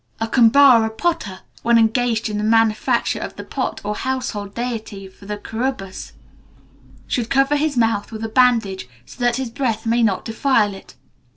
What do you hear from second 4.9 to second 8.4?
for the Kurubas, should cover his mouth with a